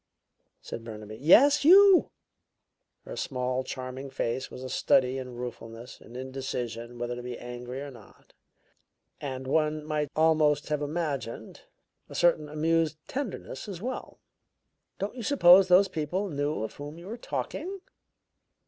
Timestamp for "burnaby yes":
0.83-1.63